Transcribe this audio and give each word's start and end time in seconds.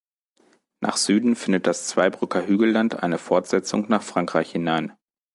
Nach 0.79 0.97
Süden 0.97 1.35
findet 1.35 1.67
das 1.67 1.85
Zweibrücker 1.87 2.47
Hügelland 2.47 3.03
eine 3.03 3.19
Fortsetzung 3.19 3.87
nach 3.87 4.01
Frankreich 4.01 4.49
hinein. 4.51 4.93